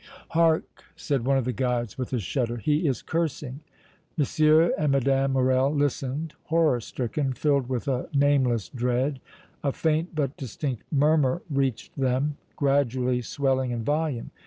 [0.29, 2.57] "Hark!" said one of the guides, with a shudder.
[2.57, 3.59] "He is cursing!"
[4.19, 4.25] M.
[4.79, 5.27] and Mme.
[5.31, 9.19] Morrel listened, horror stricken, filled with a nameless dread.
[9.63, 14.31] A faint, but distinct murmur reached them, gradually swelling in volume.